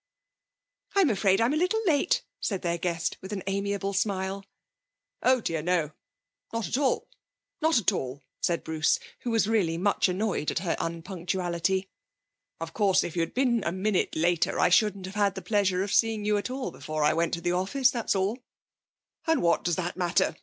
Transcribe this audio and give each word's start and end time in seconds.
'I'm 0.95 1.11
afraid 1.11 1.39
I'm 1.39 1.53
a 1.53 1.57
little 1.57 1.79
late,' 1.85 2.23
said 2.39 2.63
their 2.63 2.79
guest, 2.79 3.17
with 3.21 3.29
her 3.29 3.43
amiable 3.45 3.93
smile. 3.93 4.43
'Oh 5.21 5.41
dear, 5.41 5.61
no 5.61 5.91
not 6.51 6.67
at 6.67 6.75
all, 6.75 7.07
not 7.61 7.77
at 7.77 7.91
all,' 7.91 8.23
said 8.39 8.63
Bruce, 8.63 8.97
who 9.19 9.29
was 9.29 9.47
really 9.47 9.77
much 9.77 10.09
annoyed 10.09 10.49
at 10.49 10.57
her 10.57 10.75
unpunctuality. 10.79 11.87
'Of 12.59 12.73
course, 12.73 13.03
if 13.03 13.15
you'd 13.15 13.35
been 13.35 13.63
a 13.63 13.71
minute 13.71 14.15
later 14.15 14.59
I 14.59 14.69
shouldn't 14.69 15.05
have 15.05 15.13
had 15.13 15.35
the 15.35 15.41
pleasure 15.43 15.83
of 15.83 15.93
seeing 15.93 16.25
you 16.25 16.35
at 16.37 16.49
all 16.49 16.71
before 16.71 17.03
I 17.03 17.13
went 17.13 17.35
to 17.35 17.41
the 17.41 17.51
office 17.51 17.91
that's 17.91 18.15
all. 18.15 18.39
And 19.27 19.39
what 19.43 19.63
does 19.63 19.75
that 19.75 19.97
matter? 19.97 20.35